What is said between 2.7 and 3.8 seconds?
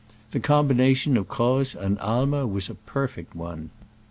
a perfect one.